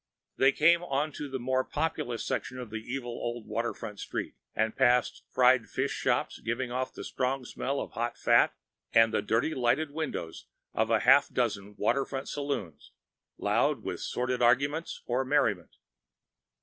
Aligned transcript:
They 0.37 0.51
came 0.51 0.81
into 0.81 1.31
a 1.31 1.37
more 1.37 1.63
populous 1.63 2.25
section 2.25 2.57
of 2.57 2.71
the 2.71 2.81
evil 2.81 3.11
old 3.11 3.45
waterfront 3.45 3.99
street, 3.99 4.33
and 4.55 4.75
passed 4.75 5.21
fried 5.29 5.67
fish 5.67 5.91
shops 5.91 6.39
giving 6.39 6.71
off 6.71 6.91
the 6.91 7.03
strong 7.03 7.45
smell 7.45 7.79
of 7.79 7.91
hot 7.91 8.17
fat, 8.17 8.55
and 8.93 9.13
the 9.13 9.21
dirty, 9.21 9.53
lighted 9.53 9.91
windows 9.91 10.47
of 10.73 10.89
a 10.89 11.01
half 11.01 11.29
dozen 11.29 11.75
waterfront 11.77 12.27
saloons, 12.29 12.93
loud 13.37 13.83
with 13.83 13.99
sordid 13.99 14.41
argument 14.41 14.89
or 15.05 15.23
merriment. 15.23 15.75